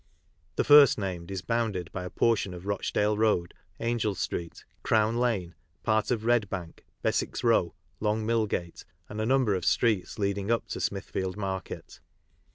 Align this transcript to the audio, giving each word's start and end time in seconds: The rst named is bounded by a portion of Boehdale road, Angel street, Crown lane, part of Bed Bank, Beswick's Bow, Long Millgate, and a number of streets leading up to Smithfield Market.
The 0.55 0.63
rst 0.63 0.97
named 0.97 1.29
is 1.29 1.43
bounded 1.43 1.91
by 1.91 2.03
a 2.05 2.09
portion 2.09 2.55
of 2.55 2.63
Boehdale 2.63 3.19
road, 3.19 3.53
Angel 3.79 4.15
street, 4.15 4.65
Crown 4.81 5.17
lane, 5.17 5.53
part 5.83 6.09
of 6.09 6.25
Bed 6.25 6.49
Bank, 6.49 6.83
Beswick's 7.03 7.43
Bow, 7.43 7.75
Long 7.99 8.25
Millgate, 8.25 8.83
and 9.09 9.21
a 9.21 9.27
number 9.27 9.53
of 9.53 9.63
streets 9.63 10.17
leading 10.17 10.49
up 10.49 10.65
to 10.69 10.79
Smithfield 10.81 11.37
Market. 11.37 11.99